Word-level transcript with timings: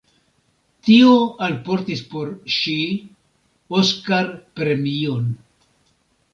Tio 0.87 1.11
alportis 1.47 2.01
por 2.15 2.33
ŝi 2.55 2.75
Oscar-premion. 3.83 5.33